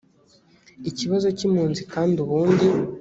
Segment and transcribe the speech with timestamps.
[0.89, 2.65] ikibazo k’impunzi kandi ubundi